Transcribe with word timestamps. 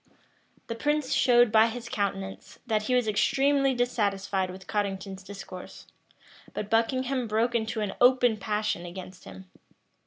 The 0.65 0.73
prince 0.73 1.13
showed 1.13 1.51
by 1.51 1.67
his 1.67 1.87
countenance, 1.87 2.57
that 2.65 2.81
he 2.81 2.95
was 2.95 3.07
extremely 3.07 3.75
dissatisfied 3.75 4.49
with 4.49 4.65
Cottington's 4.65 5.21
discourse; 5.21 5.85
but 6.55 6.71
Buckingham 6.71 7.27
broke 7.27 7.53
into 7.53 7.81
an 7.81 7.93
open 8.01 8.37
passion 8.37 8.83
against 8.83 9.25
him. 9.25 9.45